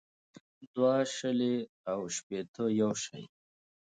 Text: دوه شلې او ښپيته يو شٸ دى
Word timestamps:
دوه 0.73 0.95
شلې 1.15 1.55
او 1.91 1.99
ښپيته 2.15 2.65
يو 2.79 2.91
شٸ 3.01 3.05
دى 3.13 3.23